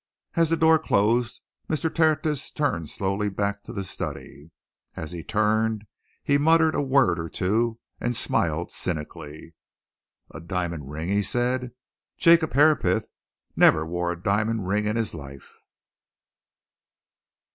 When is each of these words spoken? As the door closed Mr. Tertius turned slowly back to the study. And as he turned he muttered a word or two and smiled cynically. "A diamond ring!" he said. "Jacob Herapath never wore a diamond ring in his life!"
As 0.33 0.49
the 0.49 0.57
door 0.57 0.79
closed 0.79 1.41
Mr. 1.69 1.93
Tertius 1.93 2.49
turned 2.49 2.89
slowly 2.89 3.29
back 3.29 3.61
to 3.65 3.71
the 3.71 3.83
study. 3.83 4.49
And 4.95 5.03
as 5.03 5.11
he 5.11 5.23
turned 5.23 5.85
he 6.23 6.39
muttered 6.39 6.73
a 6.73 6.81
word 6.81 7.19
or 7.19 7.29
two 7.29 7.77
and 7.99 8.15
smiled 8.15 8.71
cynically. 8.71 9.53
"A 10.31 10.39
diamond 10.41 10.89
ring!" 10.89 11.09
he 11.09 11.21
said. 11.21 11.73
"Jacob 12.17 12.53
Herapath 12.53 13.09
never 13.55 13.85
wore 13.85 14.11
a 14.11 14.19
diamond 14.19 14.67
ring 14.67 14.87
in 14.87 14.95
his 14.95 15.13
life!" 15.13 15.57